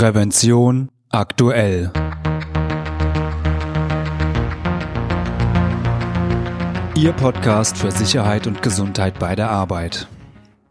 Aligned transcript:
Prävention 0.00 0.88
aktuell. 1.10 1.92
Ihr 6.96 7.12
Podcast 7.12 7.76
für 7.76 7.90
Sicherheit 7.90 8.46
und 8.46 8.62
Gesundheit 8.62 9.18
bei 9.18 9.36
der 9.36 9.50
Arbeit. 9.50 10.08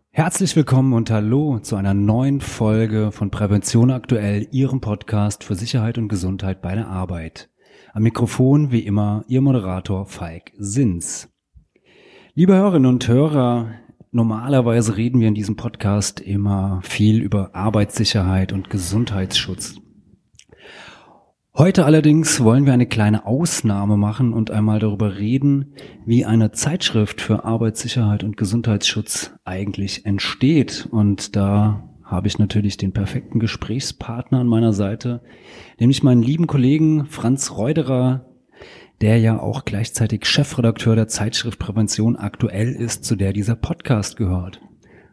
Herzlich 0.10 0.56
willkommen 0.56 0.94
und 0.94 1.12
hallo 1.12 1.60
zu 1.60 1.76
einer 1.76 1.94
neuen 1.94 2.42
Folge 2.42 3.12
von 3.12 3.30
Prävention 3.30 3.92
aktuell, 3.92 4.48
Ihrem 4.50 4.82
Podcast 4.82 5.44
für 5.44 5.54
Sicherheit 5.54 6.00
und 6.00 6.08
Gesundheit 6.08 6.64
bei 6.64 6.74
der 6.74 6.88
Arbeit. 6.88 7.52
Am 7.94 8.02
Mikrofon 8.02 8.72
wie 8.72 8.80
immer 8.80 9.26
Ihr 9.28 9.42
Moderator 9.42 10.08
Falk 10.08 10.54
Sins. 10.58 11.30
Liebe 12.34 12.56
Hörerinnen 12.56 12.90
und 12.90 13.08
Hörer, 13.08 13.76
normalerweise 14.12 14.98
reden 14.98 15.20
wir 15.20 15.28
in 15.28 15.36
diesem 15.36 15.56
Podcast 15.56 16.20
immer 16.20 16.82
viel 16.84 17.22
über 17.22 17.56
Arbeitssicherheit 17.56 18.54
und 18.54 18.70
Gesundheitsschutz. 18.70 19.76
Heute 21.56 21.84
allerdings 21.84 22.42
wollen 22.42 22.66
wir 22.66 22.74
eine 22.74 22.86
kleine 22.86 23.26
Ausnahme 23.26 23.98
machen 23.98 24.32
und 24.34 24.50
einmal 24.50 24.80
darüber 24.80 25.18
reden, 25.18 25.74
wie 26.06 26.24
eine 26.24 26.52
Zeitschrift 26.52 27.20
für 27.20 27.44
Arbeitssicherheit 27.44 28.24
und 28.24 28.38
Gesundheitsschutz 28.38 29.34
eigentlich 29.44 30.06
entsteht. 30.06 30.88
Und 30.90 31.36
da 31.36 31.90
habe 32.04 32.28
ich 32.28 32.40
natürlich 32.40 32.78
den 32.78 32.94
perfekten 32.94 33.40
Gesprächspartner 33.40 34.40
an 34.40 34.48
meiner 34.48 34.74
Seite, 34.74 35.22
nämlich 35.80 36.02
meinen 36.02 36.24
lieben 36.24 36.48
Kollegen 36.48 37.06
Franz 37.08 37.52
Reuderer, 37.52 38.29
der 39.02 39.18
ja 39.20 39.40
auch 39.40 39.66
gleichzeitig 39.66 40.26
Chefredakteur 40.26 40.96
der 40.96 41.08
Zeitschrift 41.08 41.60
Prävention 41.60 42.16
aktuell 42.16 42.74
ist, 42.74 43.06
zu 43.06 43.16
der 43.16 43.34
dieser 43.34 43.56
Podcast 43.56 44.18
gehört. 44.18 44.60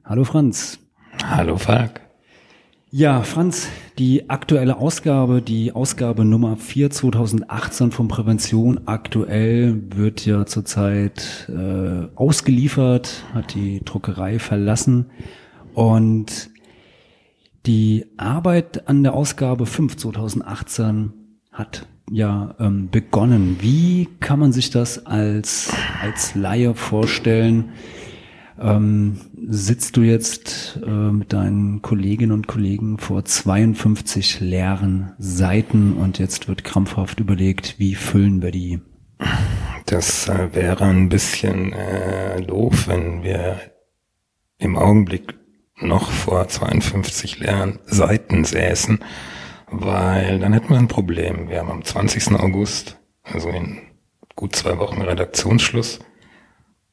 Hallo 0.05 0.25
Franz. 0.25 0.79
Hallo 1.25 1.57
Falk. 1.57 2.01
Ja, 2.91 3.23
Franz, 3.23 3.69
die 3.99 4.31
aktuelle 4.31 4.77
Ausgabe, 4.77 5.43
die 5.43 5.73
Ausgabe 5.73 6.25
Nummer 6.25 6.57
4 6.57 6.91
2018 6.91 7.91
von 7.91 8.09
Prävention 8.09 8.81
aktuell 8.87 9.83
wird 9.95 10.25
ja 10.25 10.47
zurzeit 10.47 11.51
äh, 11.51 12.07
ausgeliefert, 12.15 13.25
hat 13.35 13.55
die 13.55 13.85
Druckerei 13.85 14.39
verlassen 14.39 15.11
und 15.75 16.51
die 17.67 18.07
Arbeit 18.17 18.89
an 18.89 19.03
der 19.03 19.15
Ausgabe 19.15 19.67
5 19.67 19.97
2018 19.97 21.13
hat 21.51 21.89
ja 22.11 22.55
ähm, 22.61 22.89
begonnen. 22.91 23.59
Wie 23.61 24.09
kann 24.21 24.39
man 24.39 24.53
sich 24.53 24.71
das 24.71 25.07
als, 25.07 25.73
als 26.01 26.35
Laie 26.35 26.75
vorstellen? 26.75 27.73
Ähm, 28.59 29.21
sitzt 29.49 29.97
du 29.97 30.03
jetzt 30.03 30.81
äh, 30.87 30.91
mit 30.91 31.33
deinen 31.33 31.83
Kolleginnen 31.83 32.33
und 32.33 32.47
Kollegen 32.47 32.99
vor 32.99 33.25
52 33.25 34.41
leeren 34.41 35.13
Seiten 35.19 35.93
und 35.93 36.19
jetzt 36.19 36.49
wird 36.49 36.65
krampfhaft 36.65 37.21
überlegt, 37.21 37.79
wie 37.79 37.95
füllen 37.95 38.41
wir 38.41 38.51
die? 38.51 38.81
Das 39.85 40.29
äh, 40.29 40.55
wäre 40.55 40.85
ein 40.85 41.09
bisschen 41.09 41.73
äh, 41.73 42.41
doof, 42.43 42.89
wenn 42.89 43.23
wir 43.23 43.61
im 44.59 44.77
Augenblick 44.77 45.35
noch 45.79 46.11
vor 46.11 46.49
52 46.49 47.41
leeren 47.41 47.79
Seiten 47.85 48.45
säßen 48.45 49.01
weil 49.71 50.39
dann 50.39 50.53
hätten 50.53 50.71
wir 50.71 50.79
ein 50.79 50.89
Problem. 50.89 51.49
Wir 51.49 51.61
haben 51.61 51.71
am 51.71 51.85
20. 51.85 52.33
August, 52.33 52.99
also 53.23 53.49
in 53.49 53.79
gut 54.35 54.55
zwei 54.55 54.79
Wochen 54.79 55.03
Redaktionsschluss. 55.03 56.01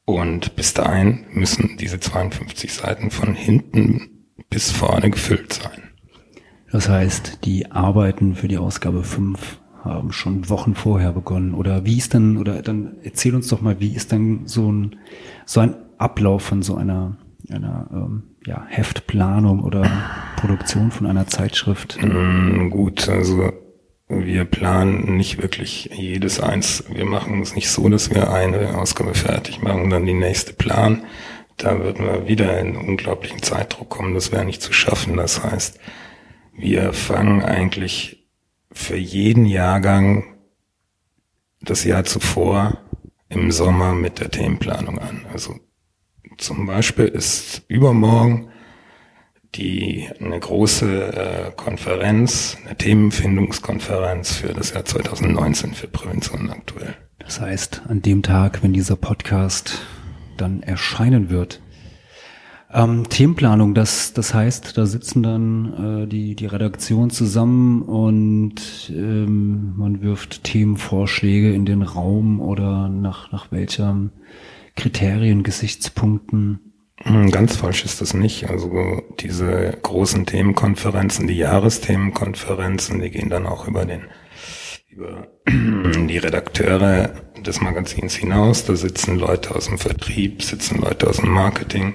Und 0.06 0.56
bis 0.56 0.74
dahin 0.74 1.26
müssen 1.32 1.76
diese 1.78 1.98
52 1.98 2.72
Seiten 2.72 3.10
von 3.10 3.34
hinten 3.34 4.26
bis 4.50 4.70
vorne 4.70 5.10
gefüllt 5.10 5.52
sein. 5.52 5.90
Das 6.70 6.88
heißt, 6.88 7.44
die 7.44 7.70
Arbeiten 7.70 8.34
für 8.34 8.48
die 8.48 8.58
Ausgabe 8.58 9.04
5 9.04 9.60
haben 9.84 10.12
schon 10.12 10.48
Wochen 10.48 10.74
vorher 10.74 11.12
begonnen. 11.12 11.54
Oder 11.54 11.84
wie 11.84 11.98
ist 11.98 12.14
denn, 12.14 12.36
oder 12.36 12.62
dann 12.62 12.96
erzähl 13.02 13.34
uns 13.34 13.48
doch 13.48 13.60
mal, 13.60 13.80
wie 13.80 13.94
ist 13.94 14.12
denn 14.12 14.46
so 14.46 14.70
ein, 14.70 14.96
so 15.46 15.60
ein 15.60 15.76
Ablauf 15.98 16.42
von 16.42 16.62
so 16.62 16.74
einer, 16.74 17.16
einer 17.50 17.88
ähm, 17.92 18.24
ja, 18.46 18.64
Heftplanung 18.68 19.62
oder 19.62 19.84
Produktion 20.44 20.90
von 20.90 21.06
einer 21.06 21.26
Zeitschrift? 21.26 21.96
Mm, 22.02 22.68
gut, 22.68 23.08
also 23.08 23.50
wir 24.08 24.44
planen 24.44 25.16
nicht 25.16 25.40
wirklich 25.40 25.88
jedes 25.94 26.38
eins. 26.38 26.84
Wir 26.92 27.06
machen 27.06 27.40
es 27.40 27.54
nicht 27.54 27.70
so, 27.70 27.88
dass 27.88 28.10
wir 28.10 28.30
eine 28.30 28.76
Ausgabe 28.76 29.14
fertig 29.14 29.62
machen 29.62 29.84
und 29.84 29.90
dann 29.90 30.04
die 30.04 30.12
nächste 30.12 30.52
planen. 30.52 31.06
Da 31.56 31.78
würden 31.78 32.04
wir 32.04 32.28
wieder 32.28 32.60
in 32.60 32.76
unglaublichen 32.76 33.42
Zeitdruck 33.42 33.88
kommen. 33.88 34.12
Das 34.12 34.32
wäre 34.32 34.44
nicht 34.44 34.60
zu 34.60 34.74
schaffen. 34.74 35.16
Das 35.16 35.42
heißt, 35.42 35.80
wir 36.52 36.92
fangen 36.92 37.42
eigentlich 37.42 38.28
für 38.70 38.96
jeden 38.96 39.46
Jahrgang 39.46 40.24
das 41.62 41.84
Jahr 41.84 42.04
zuvor 42.04 42.80
im 43.30 43.50
Sommer 43.50 43.94
mit 43.94 44.20
der 44.20 44.30
Themenplanung 44.30 44.98
an. 44.98 45.24
Also 45.32 45.58
zum 46.36 46.66
Beispiel 46.66 47.06
ist 47.06 47.62
übermorgen 47.68 48.50
die 49.54 50.08
eine 50.20 50.38
große 50.38 51.12
äh, 51.12 51.50
Konferenz, 51.56 52.56
eine 52.64 52.76
Themenfindungskonferenz 52.76 54.36
für 54.36 54.52
das 54.52 54.72
Jahr 54.72 54.84
2019 54.84 55.74
für 55.74 55.88
Prävention 55.88 56.50
aktuell. 56.50 56.94
Das 57.18 57.40
heißt, 57.40 57.82
an 57.88 58.02
dem 58.02 58.22
Tag, 58.22 58.62
wenn 58.62 58.72
dieser 58.72 58.96
Podcast 58.96 59.82
dann 60.36 60.62
erscheinen 60.62 61.30
wird, 61.30 61.60
ähm, 62.74 63.08
Themenplanung, 63.08 63.72
das, 63.74 64.14
das 64.14 64.34
heißt, 64.34 64.76
da 64.76 64.84
sitzen 64.84 65.22
dann 65.22 66.02
äh, 66.02 66.06
die, 66.08 66.34
die 66.34 66.46
Redaktion 66.46 67.10
zusammen 67.10 67.82
und 67.82 68.90
ähm, 68.92 69.74
man 69.76 70.02
wirft 70.02 70.42
Themenvorschläge 70.42 71.54
in 71.54 71.66
den 71.66 71.82
Raum 71.82 72.40
oder 72.40 72.88
nach, 72.88 73.30
nach 73.30 73.52
welchem 73.52 74.10
Kriterien, 74.74 75.44
Gesichtspunkten 75.44 76.73
ganz 77.04 77.56
falsch 77.56 77.84
ist 77.84 78.00
das 78.00 78.14
nicht. 78.14 78.48
Also 78.50 79.02
diese 79.20 79.76
großen 79.82 80.26
Themenkonferenzen, 80.26 81.26
die 81.26 81.36
Jahresthemenkonferenzen, 81.36 83.00
die 83.00 83.10
gehen 83.10 83.30
dann 83.30 83.46
auch 83.46 83.68
über 83.68 83.84
den 83.84 84.02
über 84.88 85.26
die 85.48 86.18
Redakteure 86.18 87.10
des 87.44 87.60
Magazins 87.60 88.14
hinaus. 88.14 88.64
Da 88.64 88.76
sitzen 88.76 89.18
Leute 89.18 89.54
aus 89.54 89.66
dem 89.66 89.78
Vertrieb, 89.78 90.42
sitzen 90.42 90.80
Leute 90.80 91.08
aus 91.08 91.16
dem 91.16 91.30
Marketing 91.30 91.94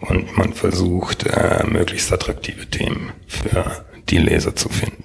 und 0.00 0.36
man 0.36 0.52
versucht, 0.52 1.26
äh, 1.26 1.64
möglichst 1.66 2.12
attraktive 2.12 2.66
Themen 2.66 3.12
für 3.26 3.84
die 4.08 4.18
Leser 4.18 4.56
zu 4.56 4.68
finden. 4.68 5.04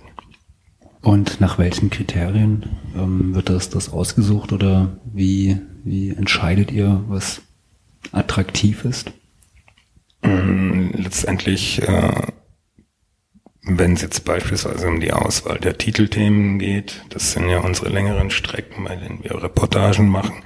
Und 1.02 1.42
nach 1.42 1.58
welchen 1.58 1.90
Kriterien 1.90 2.78
ähm, 2.96 3.36
wird 3.36 3.50
das, 3.50 3.70
das 3.70 3.92
ausgesucht 3.92 4.54
oder 4.54 4.98
wie, 5.04 5.58
wie 5.84 6.12
entscheidet 6.12 6.72
ihr, 6.72 7.04
was 7.10 7.42
attraktiv 8.14 8.86
ist? 8.86 9.12
Ähm, 10.24 10.92
letztendlich, 10.94 11.82
äh, 11.82 12.28
wenn 13.64 13.94
es 13.94 14.02
jetzt 14.02 14.26
beispielsweise 14.26 14.88
um 14.88 15.00
die 15.00 15.14
Auswahl 15.14 15.60
der 15.60 15.78
Titelthemen 15.78 16.60
geht, 16.60 17.04
das 17.10 17.32
sind 17.32 17.50
ja 17.50 17.60
unsere 17.60 17.90
längeren 17.90 18.30
Strecken, 18.30 18.84
bei 18.86 18.96
denen 18.96 19.24
wir 19.24 19.42
Reportagen 19.42 20.10
machen, 20.10 20.44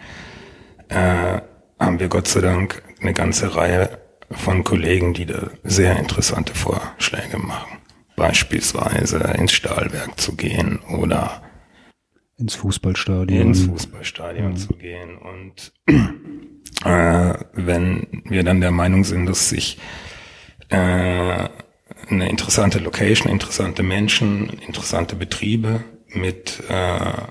äh, 0.90 1.42
haben 1.80 2.00
wir 2.00 2.10
Gott 2.10 2.28
sei 2.28 2.42
Dank 2.42 2.84
eine 3.02 3.14
ganze 3.14 3.56
Reihe 3.56 4.00
von 4.32 4.64
Kollegen, 4.64 5.14
die 5.14 5.26
da 5.26 5.52
sehr 5.64 5.98
interessante 5.98 6.54
Vorschläge 6.54 7.38
machen. 7.38 7.78
Beispielsweise 8.16 9.18
ins 9.38 9.54
Stahlwerk 9.54 10.20
zu 10.20 10.36
gehen 10.36 10.80
oder 10.90 11.44
ins 12.38 12.56
Fußballstadion. 12.56 13.48
Ins 13.48 13.66
Fußballstadion 13.66 14.52
mhm. 14.52 14.58
zu 14.58 14.74
gehen 14.74 15.18
und 15.18 15.74
äh, 16.84 17.34
wenn 17.54 18.24
wir 18.26 18.44
dann 18.44 18.62
der 18.62 18.72
Meinung 18.72 19.04
sind, 19.04 19.26
dass 19.26 19.50
sich 19.50 19.78
äh, 20.70 21.50
eine 22.10 22.30
interessante 22.30 22.80
Location, 22.80 23.32
interessante 23.32 23.84
Menschen, 23.84 24.50
interessante 24.66 25.16
Betriebe 25.16 25.84
mit 26.14 26.64
äh, 26.70 27.22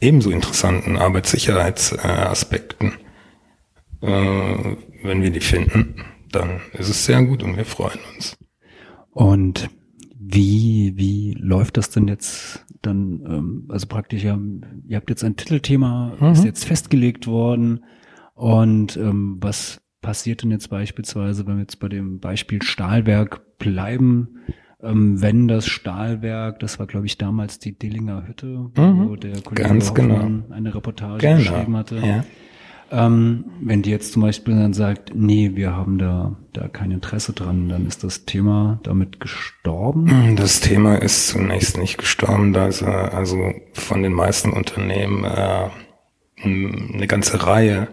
ebenso 0.00 0.30
interessanten 0.30 0.96
Arbeitssicherheitsaspekten, 0.96 2.92
äh, 4.00 4.76
wenn 5.02 5.22
wir 5.22 5.30
die 5.30 5.40
finden, 5.40 6.04
dann 6.30 6.60
ist 6.72 6.88
es 6.88 7.04
sehr 7.04 7.22
gut 7.22 7.42
und 7.42 7.56
wir 7.56 7.64
freuen 7.64 7.98
uns. 8.14 8.36
Und 9.10 9.68
wie, 10.18 10.92
wie 10.96 11.34
läuft 11.38 11.76
das 11.76 11.90
denn 11.90 12.08
jetzt 12.08 12.64
dann, 12.82 13.24
ähm, 13.26 13.64
also 13.68 13.86
praktisch, 13.86 14.24
ihr 14.24 14.96
habt 14.96 15.10
jetzt 15.10 15.24
ein 15.24 15.36
Titelthema, 15.36 16.16
mhm. 16.18 16.32
ist 16.32 16.44
jetzt 16.44 16.64
festgelegt 16.64 17.26
worden, 17.26 17.84
und 18.40 18.96
ähm, 18.96 19.36
was 19.42 19.82
passiert 20.00 20.42
denn 20.42 20.50
jetzt 20.50 20.70
beispielsweise, 20.70 21.46
wenn 21.46 21.56
wir 21.56 21.60
jetzt 21.60 21.78
bei 21.78 21.90
dem 21.90 22.20
Beispiel 22.20 22.62
Stahlwerk 22.62 23.58
bleiben, 23.58 24.38
ähm, 24.82 25.20
wenn 25.20 25.46
das 25.46 25.66
Stahlwerk, 25.66 26.58
das 26.60 26.78
war 26.78 26.86
glaube 26.86 27.04
ich 27.04 27.18
damals 27.18 27.58
die 27.58 27.78
Dillinger 27.78 28.26
Hütte, 28.26 28.46
mhm. 28.46 29.10
wo 29.10 29.16
der 29.16 29.42
Kollege 29.42 29.68
Ganz 29.68 29.92
genau. 29.92 30.42
eine 30.48 30.74
Reportage 30.74 31.18
genau. 31.18 31.36
geschrieben 31.36 31.76
hatte. 31.76 31.96
Ja. 31.98 32.24
Ähm, 32.90 33.44
wenn 33.60 33.82
die 33.82 33.90
jetzt 33.90 34.14
zum 34.14 34.22
Beispiel 34.22 34.54
dann 34.54 34.72
sagt, 34.72 35.12
nee, 35.14 35.50
wir 35.52 35.76
haben 35.76 35.98
da, 35.98 36.38
da 36.54 36.66
kein 36.66 36.92
Interesse 36.92 37.34
dran, 37.34 37.68
dann 37.68 37.86
ist 37.86 38.04
das 38.04 38.24
Thema 38.24 38.80
damit 38.84 39.20
gestorben? 39.20 40.34
Das 40.36 40.60
Thema 40.60 40.94
ist 40.94 41.28
zunächst 41.28 41.76
nicht 41.76 41.98
gestorben, 41.98 42.54
da 42.54 42.68
es 42.68 42.80
äh, 42.80 42.86
also 42.86 43.52
von 43.74 44.02
den 44.02 44.14
meisten 44.14 44.50
Unternehmen 44.50 45.24
äh, 45.24 45.68
eine 46.42 47.06
ganze 47.06 47.46
Reihe 47.46 47.88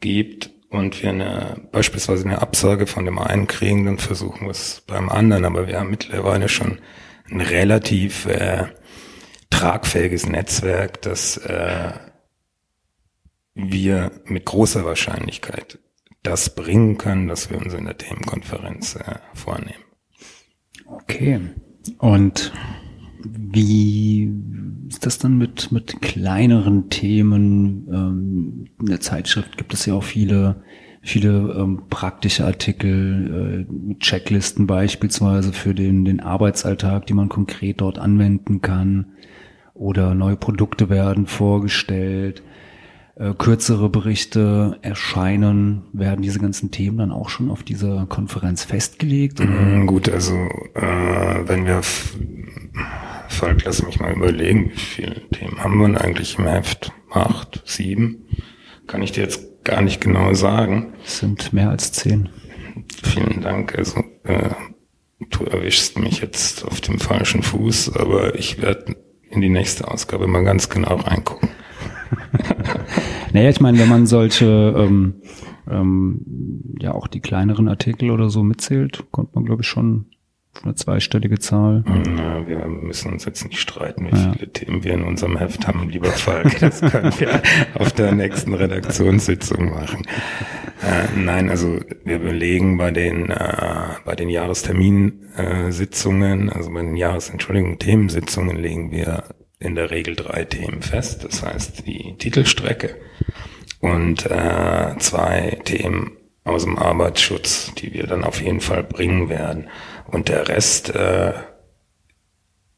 gibt 0.00 0.50
und 0.70 1.02
wir 1.02 1.10
eine, 1.10 1.68
beispielsweise 1.72 2.24
eine 2.24 2.42
Absage 2.42 2.86
von 2.86 3.04
dem 3.04 3.18
einen 3.18 3.46
kriegen, 3.46 3.86
dann 3.86 3.98
versuchen 3.98 4.46
wir 4.46 4.50
es 4.50 4.82
beim 4.86 5.08
anderen. 5.08 5.44
Aber 5.44 5.66
wir 5.66 5.78
haben 5.78 5.90
mittlerweile 5.90 6.48
schon 6.48 6.80
ein 7.30 7.40
relativ 7.40 8.26
äh, 8.26 8.66
tragfähiges 9.50 10.26
Netzwerk, 10.26 11.02
das 11.02 11.38
äh, 11.38 11.92
wir 13.54 14.10
mit 14.26 14.44
großer 14.44 14.84
Wahrscheinlichkeit 14.84 15.78
das 16.22 16.54
bringen 16.54 16.98
können, 16.98 17.28
dass 17.28 17.50
wir 17.50 17.58
uns 17.58 17.72
in 17.72 17.84
der 17.84 17.96
Themenkonferenz 17.96 18.96
äh, 18.96 19.18
vornehmen. 19.32 19.84
Okay. 20.86 21.40
Und 21.98 22.52
wie 23.24 24.30
ist 24.96 25.04
das 25.04 25.18
dann 25.18 25.36
mit, 25.36 25.72
mit 25.72 26.00
kleineren 26.00 26.88
Themen? 26.88 27.86
Ähm, 27.92 28.64
in 28.80 28.86
der 28.86 29.00
Zeitschrift 29.00 29.58
gibt 29.58 29.74
es 29.74 29.84
ja 29.84 29.92
auch 29.92 30.02
viele, 30.02 30.62
viele 31.02 31.54
ähm, 31.54 31.82
praktische 31.90 32.46
Artikel, 32.46 33.66
äh, 33.68 33.94
Checklisten 34.00 34.66
beispielsweise 34.66 35.52
für 35.52 35.74
den, 35.74 36.06
den 36.06 36.20
Arbeitsalltag, 36.20 37.06
die 37.06 37.12
man 37.12 37.28
konkret 37.28 37.82
dort 37.82 37.98
anwenden 37.98 38.62
kann. 38.62 39.12
Oder 39.74 40.14
neue 40.14 40.36
Produkte 40.36 40.88
werden 40.88 41.26
vorgestellt 41.26 42.42
äh, 43.16 43.34
kürzere 43.34 43.90
Berichte 43.90 44.78
erscheinen, 44.80 45.82
werden 45.92 46.22
diese 46.22 46.38
ganzen 46.38 46.70
Themen 46.70 46.96
dann 46.96 47.12
auch 47.12 47.28
schon 47.28 47.50
auf 47.50 47.62
dieser 47.62 48.06
Konferenz 48.06 48.64
festgelegt? 48.64 49.42
Oder? 49.42 49.50
Mm, 49.50 49.86
gut, 49.86 50.08
also 50.08 50.36
äh, 50.72 51.46
wenn 51.46 51.66
wir 51.66 51.82
Falk, 53.36 53.64
lass 53.66 53.84
mich 53.84 54.00
mal 54.00 54.14
überlegen, 54.14 54.70
wie 54.70 54.78
viele 54.78 55.28
Themen 55.28 55.62
haben 55.62 55.78
wir 55.78 55.88
denn 55.88 55.98
eigentlich 55.98 56.38
im 56.38 56.46
Heft? 56.46 56.90
Acht, 57.10 57.62
sieben? 57.66 58.24
Kann 58.86 59.02
ich 59.02 59.12
dir 59.12 59.24
jetzt 59.24 59.62
gar 59.62 59.82
nicht 59.82 60.00
genau 60.00 60.32
sagen. 60.32 60.94
Es 61.04 61.18
sind 61.18 61.52
mehr 61.52 61.68
als 61.68 61.92
zehn. 61.92 62.30
Vielen 63.02 63.42
Dank. 63.42 63.76
Also 63.76 64.02
äh, 64.24 64.54
du 65.28 65.44
erwischst 65.44 65.98
mich 65.98 66.22
jetzt 66.22 66.64
auf 66.64 66.80
dem 66.80 66.98
falschen 66.98 67.42
Fuß, 67.42 67.94
aber 67.94 68.36
ich 68.36 68.62
werde 68.62 68.96
in 69.28 69.42
die 69.42 69.50
nächste 69.50 69.86
Ausgabe 69.86 70.26
mal 70.26 70.42
ganz 70.42 70.70
genau 70.70 70.96
reingucken. 70.96 71.50
naja, 73.34 73.50
ich 73.50 73.60
meine, 73.60 73.78
wenn 73.78 73.90
man 73.90 74.06
solche, 74.06 74.46
ähm, 74.78 75.20
ähm, 75.70 76.74
ja 76.80 76.94
auch 76.94 77.06
die 77.06 77.20
kleineren 77.20 77.68
Artikel 77.68 78.10
oder 78.10 78.30
so 78.30 78.42
mitzählt, 78.42 79.04
kommt 79.10 79.34
man, 79.34 79.44
glaube 79.44 79.60
ich, 79.60 79.68
schon 79.68 80.06
eine 80.64 80.74
zweistellige 80.74 81.38
Zahl. 81.38 81.84
Na, 81.86 82.46
wir 82.46 82.66
müssen 82.66 83.12
uns 83.12 83.24
jetzt 83.24 83.44
nicht 83.44 83.58
streiten, 83.58 84.06
wie 84.06 84.16
ja. 84.16 84.32
viele 84.32 84.52
Themen 84.52 84.84
wir 84.84 84.92
in 84.94 85.04
unserem 85.04 85.38
Heft 85.38 85.66
haben, 85.66 85.88
lieber 85.88 86.08
Falk. 86.12 86.58
Das 86.60 86.80
können 86.80 87.12
wir 87.18 87.42
auf 87.74 87.92
der 87.92 88.12
nächsten 88.12 88.54
Redaktionssitzung 88.54 89.70
machen. 89.70 90.02
Äh, 90.82 91.18
nein, 91.18 91.50
also 91.50 91.80
wir 92.04 92.18
belegen 92.18 92.78
bei 92.78 92.90
den 92.90 93.30
äh, 93.30 93.94
bei 94.04 94.14
den 94.14 94.28
Jahresterminsitzungen, 94.28 96.50
also 96.50 96.70
bei 96.70 96.82
den 96.82 96.96
Jahres, 96.96 97.30
Entschuldigung, 97.30 97.78
Themensitzungen 97.78 98.56
legen 98.56 98.90
wir 98.90 99.24
in 99.58 99.74
der 99.74 99.90
Regel 99.90 100.16
drei 100.16 100.44
Themen 100.44 100.82
fest. 100.82 101.24
Das 101.24 101.42
heißt 101.42 101.86
die 101.86 102.14
Titelstrecke 102.18 102.96
und 103.80 104.26
äh, 104.26 104.98
zwei 104.98 105.58
Themen 105.64 106.12
aus 106.44 106.64
dem 106.64 106.78
Arbeitsschutz, 106.78 107.72
die 107.74 107.92
wir 107.92 108.06
dann 108.06 108.24
auf 108.24 108.40
jeden 108.40 108.60
Fall 108.60 108.84
bringen 108.84 109.28
werden. 109.28 109.68
Und 110.08 110.28
der 110.28 110.48
Rest 110.48 110.94
äh, 110.94 111.32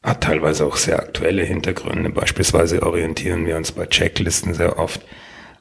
hat 0.01 0.21
teilweise 0.21 0.65
auch 0.65 0.77
sehr 0.77 0.99
aktuelle 0.99 1.43
Hintergründe. 1.43 2.09
Beispielsweise 2.09 2.83
orientieren 2.83 3.45
wir 3.45 3.57
uns 3.57 3.71
bei 3.71 3.85
Checklisten 3.85 4.53
sehr 4.53 4.79
oft 4.79 5.01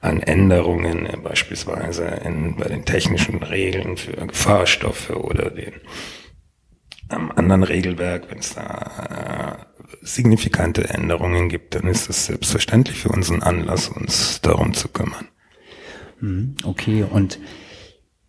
an 0.01 0.21
Änderungen, 0.21 1.07
äh, 1.07 1.17
beispielsweise 1.17 2.05
in, 2.25 2.57
bei 2.57 2.69
den 2.69 2.85
technischen 2.85 3.43
Regeln 3.43 3.97
für 3.97 4.13
Gefahrstoffe 4.27 5.11
oder 5.11 5.51
den 5.51 5.75
am 7.09 7.31
anderen 7.31 7.63
Regelwerk, 7.63 8.31
wenn 8.31 8.39
es 8.39 8.55
da 8.55 9.59
äh, 9.61 9.97
signifikante 10.03 10.89
Änderungen 10.91 11.49
gibt, 11.49 11.75
dann 11.75 11.87
ist 11.87 12.11
es 12.11 12.27
selbstverständlich 12.27 12.99
für 12.99 13.09
uns 13.09 13.31
ein 13.31 13.43
Anlass, 13.43 13.89
uns 13.89 14.41
darum 14.43 14.75
zu 14.75 14.89
kümmern. 14.89 15.27
Mhm, 16.21 16.57
okay, 16.65 17.05
und 17.09 17.39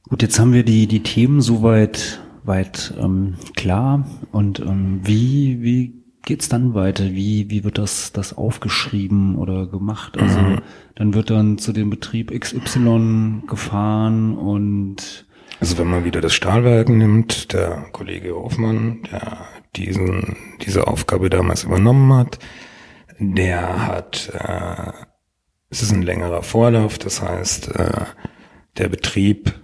gut, 0.07 0.21
jetzt 0.21 0.39
haben 0.39 0.53
wir 0.53 0.63
die, 0.63 0.87
die 0.87 1.03
Themen 1.03 1.41
soweit 1.41 2.21
weit 2.49 2.93
ähm, 2.99 3.35
klar. 3.55 4.05
Und 4.33 4.59
ähm, 4.59 4.99
wie, 5.03 5.61
wie 5.61 6.03
geht's 6.23 6.49
dann 6.49 6.73
weiter? 6.73 7.05
Wie, 7.11 7.49
wie 7.49 7.63
wird 7.63 7.77
das, 7.77 8.11
das 8.11 8.37
aufgeschrieben 8.37 9.37
oder 9.37 9.67
gemacht? 9.67 10.17
Also 10.17 10.41
mhm. 10.41 10.61
dann 10.95 11.13
wird 11.13 11.29
dann 11.29 11.57
zu 11.57 11.71
dem 11.71 11.89
Betrieb 11.89 12.37
XY 12.37 13.43
gefahren 13.47 14.37
und 14.37 15.25
also 15.61 15.77
wenn 15.77 15.87
man 15.87 16.05
wieder 16.05 16.21
das 16.21 16.33
Stahlwerk 16.33 16.87
nimmt, 16.87 17.51
der 17.51 17.87
Kollege 17.91 18.33
Hofmann, 18.33 19.03
der 19.11 19.39
diesen, 19.75 20.37
diese 20.61 20.87
Aufgabe 20.87 21.29
damals 21.29 21.65
übernommen 21.65 22.13
hat, 22.13 22.39
der 23.19 23.87
hat, 23.87 24.31
äh, 24.33 24.93
es 25.69 25.81
ist 25.81 25.91
ein 25.91 26.01
längerer 26.01 26.43
Vorlauf, 26.43 26.97
das 26.97 27.21
heißt, 27.21 27.75
äh, 27.75 28.05
der 28.77 28.87
Betrieb, 28.87 29.58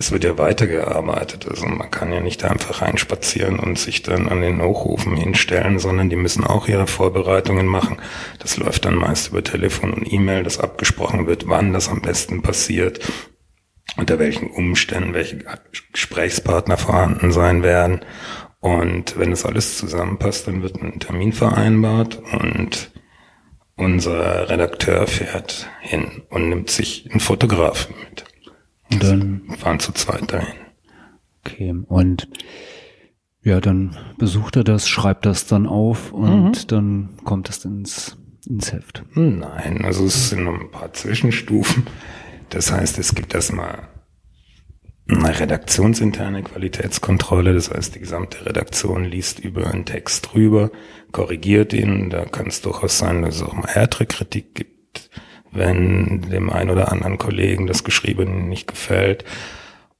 es 0.00 0.12
wird 0.12 0.22
ja 0.22 0.38
weitergearbeitet, 0.38 1.48
also 1.48 1.66
man 1.66 1.90
kann 1.90 2.12
ja 2.12 2.20
nicht 2.20 2.44
einfach 2.44 2.82
reinspazieren 2.82 3.58
und 3.58 3.80
sich 3.80 4.02
dann 4.02 4.28
an 4.28 4.40
den 4.40 4.62
Hochrufen 4.62 5.16
hinstellen, 5.16 5.80
sondern 5.80 6.08
die 6.08 6.16
müssen 6.16 6.44
auch 6.44 6.68
ihre 6.68 6.86
Vorbereitungen 6.86 7.66
machen. 7.66 8.00
Das 8.38 8.56
läuft 8.56 8.84
dann 8.84 8.94
meist 8.94 9.30
über 9.30 9.42
Telefon 9.42 9.92
und 9.92 10.10
E-Mail, 10.10 10.44
dass 10.44 10.60
abgesprochen 10.60 11.26
wird, 11.26 11.48
wann 11.48 11.72
das 11.72 11.88
am 11.88 12.00
besten 12.00 12.42
passiert, 12.42 13.00
unter 13.96 14.20
welchen 14.20 14.50
Umständen 14.50 15.14
welche 15.14 15.44
Gesprächspartner 15.92 16.76
vorhanden 16.76 17.32
sein 17.32 17.64
werden. 17.64 18.00
Und 18.60 19.18
wenn 19.18 19.30
das 19.30 19.44
alles 19.44 19.78
zusammenpasst, 19.78 20.46
dann 20.46 20.62
wird 20.62 20.80
ein 20.80 21.00
Termin 21.00 21.32
vereinbart 21.32 22.22
und 22.40 22.92
unser 23.74 24.48
Redakteur 24.48 25.08
fährt 25.08 25.68
hin 25.80 26.22
und 26.30 26.50
nimmt 26.50 26.70
sich 26.70 27.08
einen 27.10 27.20
Fotografen 27.20 27.96
mit. 28.08 28.27
Und 28.90 29.02
dann 29.02 29.42
fahren 29.58 29.80
zu 29.80 29.92
zweit 29.92 30.32
dahin. 30.32 30.54
Okay, 31.44 31.74
und 31.86 32.28
ja, 33.42 33.60
dann 33.60 33.96
besucht 34.18 34.56
er 34.56 34.64
das, 34.64 34.88
schreibt 34.88 35.24
das 35.24 35.46
dann 35.46 35.66
auf 35.66 36.12
und 36.12 36.50
mhm. 36.50 36.66
dann 36.68 37.08
kommt 37.24 37.48
es 37.48 37.64
ins, 37.64 38.16
ins 38.46 38.72
Heft. 38.72 39.04
Nein, 39.14 39.84
also 39.84 40.04
es 40.04 40.30
sind 40.30 40.44
noch 40.44 40.60
ein 40.60 40.70
paar 40.70 40.92
Zwischenstufen. 40.92 41.86
Das 42.50 42.72
heißt, 42.72 42.98
es 42.98 43.14
gibt 43.14 43.34
erstmal 43.34 43.88
eine 45.08 45.40
redaktionsinterne 45.40 46.42
Qualitätskontrolle. 46.42 47.54
Das 47.54 47.70
heißt, 47.70 47.94
die 47.94 48.00
gesamte 48.00 48.44
Redaktion 48.44 49.04
liest 49.04 49.38
über 49.38 49.68
einen 49.68 49.84
Text 49.84 50.30
drüber, 50.32 50.70
korrigiert 51.12 51.72
ihn. 51.72 52.10
Da 52.10 52.24
kann 52.24 52.48
es 52.48 52.60
durchaus 52.60 52.98
sein, 52.98 53.22
dass 53.22 53.36
es 53.36 53.42
auch 53.42 53.54
mal 53.54 53.68
härtere 53.68 54.06
Kritik 54.06 54.54
gibt, 54.54 55.10
wenn 55.52 56.22
dem 56.30 56.50
einen 56.50 56.70
oder 56.70 56.92
anderen 56.92 57.18
Kollegen 57.18 57.66
das 57.66 57.84
Geschriebene 57.84 58.42
nicht 58.42 58.68
gefällt. 58.68 59.24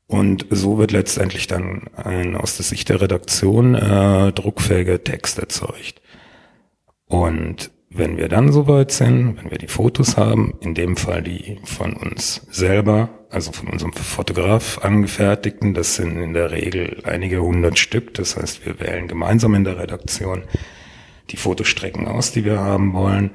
Und 0.06 0.46
so 0.50 0.78
wird 0.78 0.90
letztendlich 0.90 1.46
dann 1.46 1.82
ein 1.96 2.34
aus 2.34 2.56
der 2.56 2.64
Sicht 2.64 2.88
der 2.88 3.00
Redaktion 3.00 3.74
äh, 3.74 4.32
druckfähiger 4.32 5.04
Text 5.04 5.38
erzeugt. 5.38 6.00
Und 7.06 7.70
wenn 7.90 8.16
wir 8.16 8.28
dann 8.28 8.52
soweit 8.52 8.90
sind, 8.90 9.38
wenn 9.38 9.50
wir 9.50 9.58
die 9.58 9.66
Fotos 9.66 10.16
haben, 10.16 10.54
in 10.60 10.74
dem 10.74 10.96
Fall 10.96 11.22
die 11.22 11.58
von 11.64 11.94
uns 11.94 12.46
selber, 12.50 13.08
also 13.30 13.52
von 13.52 13.68
unserem 13.68 13.92
Fotograf 13.92 14.78
angefertigten, 14.82 15.74
das 15.74 15.96
sind 15.96 16.16
in 16.20 16.34
der 16.34 16.50
Regel 16.50 17.02
einige 17.04 17.42
hundert 17.42 17.78
Stück, 17.78 18.14
das 18.14 18.36
heißt, 18.36 18.64
wir 18.66 18.80
wählen 18.80 19.08
gemeinsam 19.08 19.54
in 19.54 19.64
der 19.64 19.78
Redaktion 19.78 20.44
die 21.30 21.36
Fotostrecken 21.36 22.06
aus, 22.08 22.32
die 22.32 22.44
wir 22.44 22.60
haben 22.60 22.92
wollen, 22.92 23.30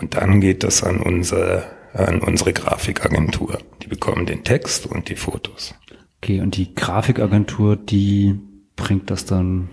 und 0.00 0.14
dann 0.14 0.40
geht 0.40 0.64
das 0.64 0.82
an 0.82 1.00
unsere, 1.00 1.64
an 1.92 2.20
unsere 2.20 2.52
Grafikagentur. 2.52 3.58
Die 3.82 3.88
bekommen 3.88 4.26
den 4.26 4.44
Text 4.44 4.86
und 4.86 5.08
die 5.08 5.16
Fotos. 5.16 5.74
Okay, 6.22 6.40
und 6.40 6.56
die 6.56 6.74
Grafikagentur, 6.74 7.76
die 7.76 8.38
bringt 8.76 9.10
das 9.10 9.24
dann 9.24 9.70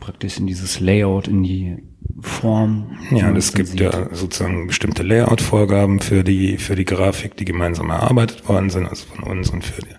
praktisch 0.00 0.38
in 0.38 0.46
dieses 0.46 0.80
Layout, 0.80 1.28
in 1.28 1.42
die 1.42 1.76
Form. 2.20 2.98
Ja, 3.10 3.30
es 3.32 3.52
gibt 3.52 3.70
sieht. 3.70 3.80
ja 3.80 4.14
sozusagen 4.14 4.66
bestimmte 4.68 5.02
Layout-Vorgaben 5.02 6.00
für 6.00 6.22
die, 6.22 6.58
für 6.58 6.76
die 6.76 6.84
Grafik, 6.84 7.36
die 7.36 7.44
gemeinsam 7.44 7.90
erarbeitet 7.90 8.48
worden 8.48 8.70
sind, 8.70 8.86
also 8.86 9.06
von 9.06 9.24
uns 9.24 9.50
und 9.50 9.64
für 9.64 9.82
die. 9.82 9.94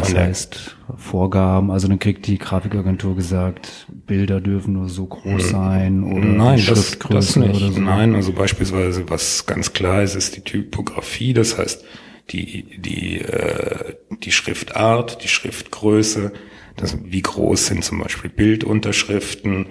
Was 0.00 0.12
heißt 0.12 0.76
Vorgaben? 0.96 1.70
Also 1.70 1.86
dann 1.86 2.00
kriegt 2.00 2.26
die 2.26 2.38
Grafikagentur 2.38 3.14
gesagt, 3.14 3.86
Bilder 4.06 4.40
dürfen 4.40 4.72
nur 4.72 4.88
so 4.88 5.06
groß 5.06 5.42
hm. 5.44 5.50
sein 5.50 6.02
oder 6.02 6.24
Nein, 6.24 6.58
Schriftgröße 6.58 7.40
das, 7.40 7.48
das 7.48 7.62
oder 7.62 7.72
so. 7.72 7.80
Nein, 7.80 8.16
also 8.16 8.32
beispielsweise 8.32 9.08
was 9.08 9.46
ganz 9.46 9.72
klar 9.72 10.02
ist, 10.02 10.16
ist 10.16 10.36
die 10.36 10.40
Typografie. 10.40 11.32
Das 11.32 11.58
heißt, 11.58 11.84
die, 12.30 12.80
die, 12.80 13.20
äh, 13.20 13.94
die 14.22 14.32
Schriftart, 14.32 15.22
die 15.22 15.28
Schriftgröße, 15.28 16.32
das, 16.76 16.98
wie 17.04 17.22
groß 17.22 17.66
sind 17.66 17.84
zum 17.84 18.00
Beispiel 18.00 18.30
Bildunterschriften, 18.30 19.66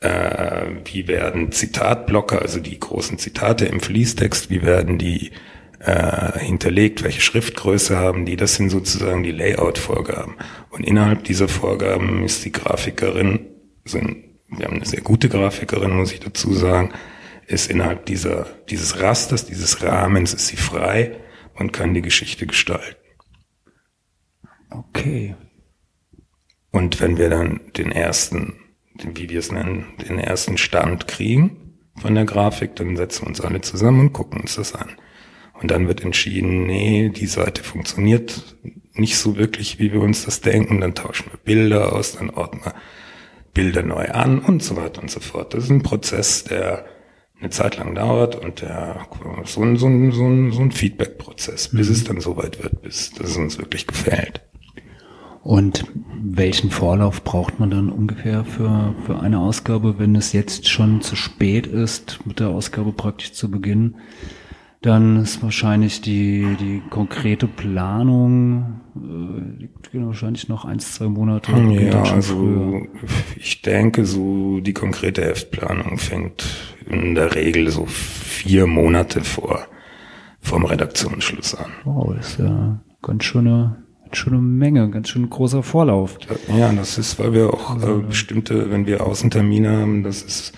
äh, 0.00 0.62
wie 0.86 1.08
werden 1.08 1.52
Zitatblocker, 1.52 2.40
also 2.40 2.58
die 2.60 2.80
großen 2.80 3.18
Zitate 3.18 3.66
im 3.66 3.80
Fließtext, 3.80 4.48
wie 4.48 4.62
werden 4.62 4.96
die 4.96 5.32
äh, 5.80 6.38
hinterlegt, 6.38 7.02
welche 7.02 7.20
Schriftgröße 7.20 7.96
haben 7.96 8.26
die, 8.26 8.36
das 8.36 8.56
sind 8.56 8.70
sozusagen 8.70 9.22
die 9.22 9.32
Layout-Vorgaben. 9.32 10.34
Und 10.70 10.84
innerhalb 10.84 11.24
dieser 11.24 11.48
Vorgaben 11.48 12.24
ist 12.24 12.44
die 12.44 12.52
Grafikerin, 12.52 13.46
sind, 13.84 14.24
wir 14.48 14.66
haben 14.66 14.76
eine 14.76 14.86
sehr 14.86 15.02
gute 15.02 15.28
Grafikerin, 15.28 15.96
muss 15.96 16.12
ich 16.12 16.20
dazu 16.20 16.52
sagen, 16.52 16.92
ist 17.46 17.70
innerhalb 17.70 18.06
dieser, 18.06 18.46
dieses 18.68 19.00
Rasters, 19.00 19.46
dieses 19.46 19.82
Rahmens 19.82 20.34
ist 20.34 20.48
sie 20.48 20.56
frei 20.56 21.16
und 21.54 21.72
kann 21.72 21.94
die 21.94 22.02
Geschichte 22.02 22.46
gestalten. 22.46 22.96
Okay. 24.70 25.34
Und 26.70 27.00
wenn 27.00 27.16
wir 27.16 27.30
dann 27.30 27.60
den 27.76 27.90
ersten, 27.90 28.60
wie 28.94 29.30
wir 29.30 29.38
es 29.38 29.50
nennen, 29.50 29.86
den 30.08 30.18
ersten 30.18 30.58
Stand 30.58 31.08
kriegen 31.08 31.78
von 31.96 32.14
der 32.14 32.24
Grafik, 32.24 32.76
dann 32.76 32.96
setzen 32.96 33.22
wir 33.22 33.28
uns 33.28 33.40
alle 33.40 33.60
zusammen 33.60 34.00
und 34.00 34.12
gucken 34.12 34.40
uns 34.40 34.56
das 34.56 34.74
an. 34.74 34.90
Und 35.60 35.70
dann 35.70 35.88
wird 35.88 36.04
entschieden, 36.04 36.66
nee, 36.66 37.08
die 37.08 37.26
Seite 37.26 37.64
funktioniert 37.64 38.56
nicht 38.94 39.16
so 39.16 39.36
wirklich, 39.36 39.78
wie 39.78 39.92
wir 39.92 40.00
uns 40.00 40.24
das 40.24 40.40
denken. 40.40 40.80
Dann 40.80 40.94
tauschen 40.94 41.30
wir 41.30 41.38
Bilder 41.38 41.92
aus, 41.92 42.12
dann 42.12 42.30
ordnen 42.30 42.64
wir 42.64 42.74
Bilder 43.54 43.82
neu 43.82 44.08
an 44.08 44.38
und 44.38 44.62
so 44.62 44.76
weiter 44.76 45.02
und 45.02 45.10
so 45.10 45.20
fort. 45.20 45.54
Das 45.54 45.64
ist 45.64 45.70
ein 45.70 45.82
Prozess, 45.82 46.44
der 46.44 46.84
eine 47.40 47.50
Zeit 47.50 47.76
lang 47.76 47.94
dauert 47.94 48.36
und 48.36 48.62
der 48.62 49.06
so 49.44 49.62
ein, 49.62 49.76
so 49.76 49.86
ein, 49.86 50.12
so 50.12 50.26
ein, 50.26 50.52
so 50.52 50.60
ein 50.60 50.72
Feedback-Prozess, 50.72 51.68
bis 51.68 51.88
mhm. 51.88 51.94
es 51.94 52.04
dann 52.04 52.20
so 52.20 52.36
weit 52.36 52.62
wird, 52.62 52.82
bis 52.82 53.12
das 53.12 53.36
uns 53.36 53.58
wirklich 53.58 53.86
gefällt. 53.86 54.42
Und 55.42 55.84
welchen 56.20 56.70
Vorlauf 56.70 57.22
braucht 57.22 57.60
man 57.60 57.70
dann 57.70 57.90
ungefähr 57.90 58.44
für, 58.44 58.94
für 59.06 59.20
eine 59.20 59.38
Ausgabe, 59.38 59.98
wenn 59.98 60.14
es 60.16 60.32
jetzt 60.32 60.68
schon 60.68 61.00
zu 61.00 61.16
spät 61.16 61.66
ist, 61.66 62.18
mit 62.26 62.40
der 62.40 62.48
Ausgabe 62.48 62.92
praktisch 62.92 63.32
zu 63.32 63.50
beginnen? 63.50 63.96
Dann 64.80 65.22
ist 65.22 65.42
wahrscheinlich 65.42 66.02
die, 66.02 66.56
die 66.60 66.82
konkrete 66.88 67.48
Planung, 67.48 68.80
äh, 68.94 69.60
liegt 69.60 69.92
wahrscheinlich 69.92 70.48
noch 70.48 70.64
eins, 70.64 70.94
zwei 70.94 71.08
Monate. 71.08 71.50
Ja, 71.52 72.02
also 72.02 72.36
früher. 72.36 72.86
ich 73.36 73.62
denke, 73.62 74.04
so 74.04 74.60
die 74.60 74.74
konkrete 74.74 75.24
Heftplanung 75.24 75.98
fängt 75.98 76.44
in 76.88 77.16
der 77.16 77.34
Regel 77.34 77.70
so 77.70 77.86
vier 77.86 78.66
Monate 78.66 79.22
vor 79.22 79.66
vom 80.40 80.64
Redaktionsschluss 80.64 81.54
an. 81.54 81.72
Wow, 81.84 82.14
das 82.16 82.30
ist 82.30 82.38
ja 82.38 82.80
ganz 83.02 83.24
schöne, 83.24 83.82
ganz 84.04 84.16
schöne 84.16 84.38
Menge, 84.38 84.88
ganz 84.90 85.08
schön 85.08 85.28
großer 85.28 85.64
Vorlauf. 85.64 86.18
Ja, 86.56 86.72
das 86.72 86.98
ist, 86.98 87.18
weil 87.18 87.32
wir 87.32 87.52
auch 87.52 87.70
also, 87.70 87.98
äh, 87.98 88.02
bestimmte, 88.02 88.70
wenn 88.70 88.86
wir 88.86 89.04
Außentermine 89.04 89.70
haben, 89.70 90.02
das 90.04 90.22
ist 90.22 90.52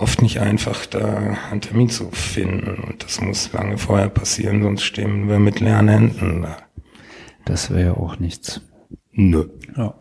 oft 0.00 0.22
nicht 0.22 0.40
einfach, 0.40 0.86
da 0.86 1.36
einen 1.50 1.60
Termin 1.60 1.88
zu 1.88 2.10
finden. 2.10 2.82
Und 2.82 3.04
das 3.04 3.20
muss 3.20 3.52
lange 3.52 3.78
vorher 3.78 4.08
passieren, 4.08 4.62
sonst 4.62 4.82
stehen 4.82 5.28
wir 5.28 5.38
mit 5.38 5.60
leeren 5.60 5.88
Händen 5.88 6.42
da. 6.42 6.56
Das 7.44 7.70
wäre 7.70 7.84
ja 7.84 7.92
auch 7.94 8.18
nichts. 8.18 8.60
Nö. 9.12 9.48
Ja. 9.76 9.94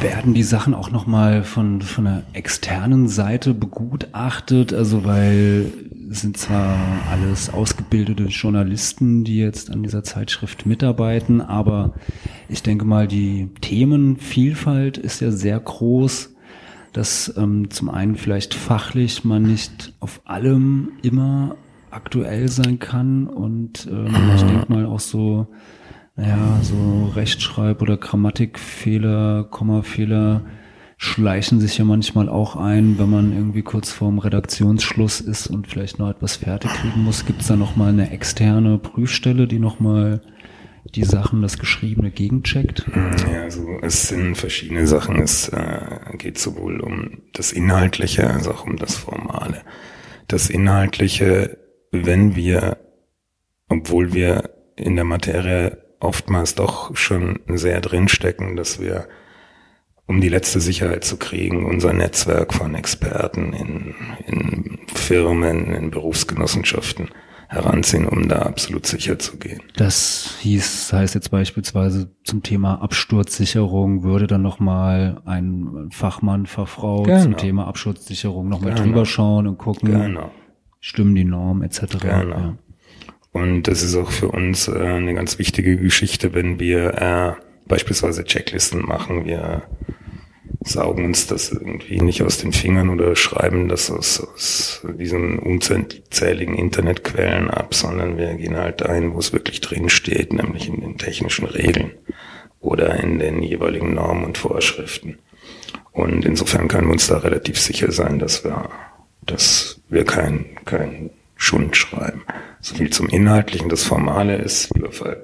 Werden 0.00 0.34
die 0.34 0.42
Sachen 0.42 0.74
auch 0.74 0.90
nochmal 0.90 1.42
von, 1.42 1.80
von 1.80 2.04
der 2.04 2.22
externen 2.34 3.08
Seite 3.08 3.54
begutachtet? 3.54 4.72
Also, 4.72 5.04
weil 5.04 5.72
es 6.10 6.20
sind 6.20 6.36
zwar 6.36 6.76
alles 7.10 7.50
ausgebildete 7.50 8.24
Journalisten, 8.24 9.24
die 9.24 9.38
jetzt 9.38 9.70
an 9.70 9.82
dieser 9.82 10.04
Zeitschrift 10.04 10.66
mitarbeiten, 10.66 11.40
aber 11.40 11.94
ich 12.48 12.62
denke 12.62 12.84
mal, 12.84 13.08
die 13.08 13.50
Themenvielfalt 13.60 14.98
ist 14.98 15.20
ja 15.20 15.30
sehr 15.30 15.58
groß 15.58 16.35
dass 16.96 17.36
ähm, 17.36 17.70
zum 17.70 17.90
einen 17.90 18.16
vielleicht 18.16 18.54
fachlich 18.54 19.22
man 19.22 19.42
nicht 19.42 19.92
auf 20.00 20.22
allem 20.24 20.92
immer 21.02 21.56
aktuell 21.90 22.48
sein 22.48 22.78
kann 22.78 23.26
und 23.26 23.86
ähm, 23.90 24.14
ich 24.34 24.42
denke 24.42 24.72
mal 24.72 24.86
auch 24.86 25.00
so, 25.00 25.46
naja, 26.16 26.58
so 26.62 27.12
Rechtschreib- 27.14 27.82
oder 27.82 27.98
Grammatikfehler, 27.98 29.44
Kommafehler 29.44 30.42
schleichen 30.96 31.60
sich 31.60 31.76
ja 31.76 31.84
manchmal 31.84 32.30
auch 32.30 32.56
ein, 32.56 32.98
wenn 32.98 33.10
man 33.10 33.32
irgendwie 33.32 33.62
kurz 33.62 33.92
vorm 33.92 34.18
Redaktionsschluss 34.18 35.20
ist 35.20 35.48
und 35.48 35.66
vielleicht 35.66 35.98
noch 35.98 36.08
etwas 36.08 36.36
fertig 36.36 36.70
kriegen 36.70 37.04
muss. 37.04 37.26
Gibt 37.26 37.42
es 37.42 37.48
da 37.48 37.56
nochmal 37.56 37.90
eine 37.90 38.10
externe 38.10 38.78
Prüfstelle, 38.78 39.46
die 39.46 39.58
nochmal 39.58 40.22
die 40.94 41.04
Sachen, 41.04 41.42
das 41.42 41.58
Geschriebene 41.58 42.10
gegencheckt? 42.10 42.86
Ja, 43.30 43.42
also 43.42 43.78
es 43.82 44.08
sind 44.08 44.36
verschiedene 44.36 44.86
Sachen. 44.86 45.20
Es 45.20 45.48
äh, 45.48 46.16
geht 46.16 46.38
sowohl 46.38 46.80
um 46.80 47.22
das 47.32 47.52
Inhaltliche 47.52 48.28
als 48.28 48.48
auch 48.48 48.64
um 48.64 48.76
das 48.76 48.94
Formale. 48.94 49.62
Das 50.28 50.50
Inhaltliche, 50.50 51.58
wenn 51.92 52.36
wir, 52.36 52.78
obwohl 53.68 54.12
wir 54.12 54.50
in 54.76 54.96
der 54.96 55.04
Materie 55.04 55.78
oftmals 56.00 56.54
doch 56.54 56.96
schon 56.96 57.40
sehr 57.48 57.80
drinstecken, 57.80 58.56
dass 58.56 58.80
wir 58.80 59.08
um 60.06 60.20
die 60.20 60.28
letzte 60.28 60.60
Sicherheit 60.60 61.04
zu 61.04 61.16
kriegen, 61.16 61.66
unser 61.66 61.92
Netzwerk 61.92 62.54
von 62.54 62.74
Experten 62.74 63.52
in, 63.52 63.94
in 64.26 64.78
Firmen, 64.94 65.74
in 65.74 65.90
Berufsgenossenschaften 65.90 67.08
heranziehen, 67.48 68.06
um 68.06 68.28
da 68.28 68.40
absolut 68.42 68.86
sicher 68.86 69.18
zu 69.18 69.36
gehen. 69.36 69.62
Das 69.76 70.36
hieß, 70.40 70.92
heißt 70.92 71.14
jetzt 71.14 71.30
beispielsweise 71.30 72.10
zum 72.24 72.42
Thema 72.42 72.82
Absturzsicherung 72.82 74.02
würde 74.02 74.26
dann 74.26 74.42
nochmal 74.42 75.20
ein 75.24 75.88
Fachmann, 75.92 76.46
Fachfrau 76.46 77.04
genau. 77.04 77.22
zum 77.22 77.36
Thema 77.36 77.66
Absturzsicherung 77.68 78.48
nochmal 78.48 78.74
genau. 78.74 78.84
drüber 78.84 79.06
schauen 79.06 79.46
und 79.46 79.58
gucken, 79.58 79.92
genau. 79.92 80.30
stimmen 80.80 81.14
die 81.14 81.24
Normen 81.24 81.62
etc. 81.62 81.98
Genau. 82.00 82.38
Ja. 82.38 82.58
Und 83.32 83.64
das 83.64 83.82
ist 83.82 83.94
auch 83.96 84.10
für 84.10 84.28
uns 84.28 84.66
äh, 84.66 84.72
eine 84.72 85.14
ganz 85.14 85.38
wichtige 85.38 85.76
Geschichte, 85.76 86.32
wenn 86.32 86.58
wir 86.58 86.94
äh, 86.94 87.32
beispielsweise 87.68 88.24
Checklisten 88.24 88.80
machen. 88.80 89.24
Wir 89.26 89.62
saugen 90.66 91.04
uns 91.04 91.26
das 91.26 91.50
irgendwie 91.50 92.00
nicht 92.00 92.22
aus 92.22 92.38
den 92.38 92.52
Fingern 92.52 92.90
oder 92.90 93.14
schreiben 93.14 93.68
das 93.68 93.90
aus, 93.90 94.20
aus 94.20 94.82
diesen 94.98 95.38
unzähligen 95.38 96.54
Internetquellen 96.54 97.50
ab, 97.50 97.74
sondern 97.74 98.18
wir 98.18 98.34
gehen 98.34 98.56
halt 98.56 98.82
ein, 98.82 99.14
wo 99.14 99.18
es 99.18 99.32
wirklich 99.32 99.60
drin 99.60 99.88
steht, 99.88 100.32
nämlich 100.32 100.68
in 100.68 100.80
den 100.80 100.98
technischen 100.98 101.46
Regeln 101.46 101.92
oder 102.60 102.98
in 103.00 103.18
den 103.18 103.42
jeweiligen 103.42 103.94
Normen 103.94 104.24
und 104.24 104.38
Vorschriften. 104.38 105.18
Und 105.92 106.24
insofern 106.24 106.68
können 106.68 106.88
wir 106.88 106.92
uns 106.92 107.06
da 107.06 107.18
relativ 107.18 107.58
sicher 107.58 107.92
sein, 107.92 108.18
dass 108.18 108.44
wir, 108.44 108.68
dass 109.24 109.80
wir 109.88 110.04
kein, 110.04 110.46
kein 110.64 111.10
Schund 111.36 111.76
schreiben. 111.76 112.24
So 112.60 112.74
viel 112.74 112.90
zum 112.90 113.08
Inhaltlichen. 113.08 113.68
Das 113.68 113.84
Formale 113.84 114.36
ist, 114.36 114.70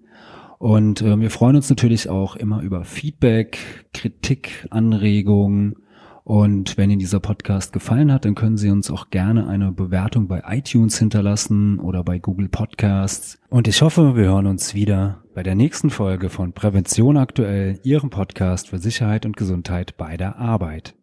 Und 0.59 1.03
äh, 1.03 1.19
wir 1.19 1.31
freuen 1.31 1.57
uns 1.57 1.71
natürlich 1.71 2.09
auch 2.09 2.37
immer 2.37 2.61
über 2.61 2.85
Feedback, 2.85 3.59
Kritik, 3.93 4.67
Anregungen. 4.71 5.77
Und 6.25 6.79
wenn 6.79 6.91
Ihnen 6.91 7.01
dieser 7.01 7.21
Podcast 7.21 7.75
gefallen 7.75 8.11
hat, 8.11 8.25
dann 8.25 8.35
können 8.35 8.57
Sie 8.57 8.71
uns 8.71 8.91
auch 8.91 9.11
gerne 9.11 9.47
eine 9.47 9.73
Bewertung 9.73 10.27
bei 10.27 10.43
iTunes 10.47 10.99
hinterlassen 10.99 11.79
oder 11.79 12.03
bei 12.03 12.19
Google 12.19 12.49
Podcasts. 12.49 13.39
Und 13.51 13.69
ich 13.69 13.83
hoffe, 13.83 14.17
wir 14.17 14.25
hören 14.25 14.47
uns 14.47 14.75
wieder 14.75 15.23
bei 15.35 15.43
der 15.43 15.55
nächsten 15.55 15.91
Folge 15.91 16.31
von 16.31 16.55
Prävention 16.55 17.19
aktuell, 17.19 17.79
Ihrem 17.83 18.09
Podcast 18.09 18.69
für 18.69 18.79
Sicherheit 18.79 19.27
und 19.27 19.37
Gesundheit 19.37 19.99
bei 19.99 20.17
der 20.17 20.39
Arbeit. 20.39 20.95